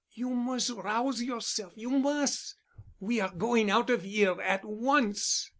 "You 0.15 0.31
mus' 0.31 0.71
rouse 0.71 1.21
yourself—you 1.21 1.87
mus'! 1.91 2.55
We 2.99 3.19
are 3.19 3.29
going 3.31 3.69
out 3.69 3.91
of 3.91 4.01
here—at 4.01 4.65
once." 4.65 5.47